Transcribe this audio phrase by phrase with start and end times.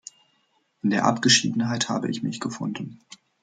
[0.81, 2.99] In der Abgeschiedenheit habe ich mich gefunden.